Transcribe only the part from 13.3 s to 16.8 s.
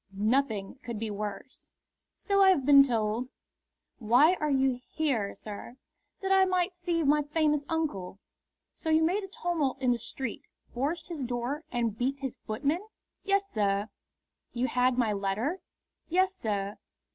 sir." "You had my letter?" "Yes, sir."